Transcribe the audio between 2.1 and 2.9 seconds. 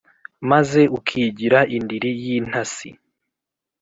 y’intasi,